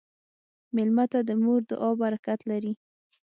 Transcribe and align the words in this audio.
مېلمه 0.75 1.05
ته 1.11 1.19
د 1.27 1.29
مور 1.43 1.59
دعا 1.69 1.89
برکت 2.01 2.39
لري. 2.51 2.73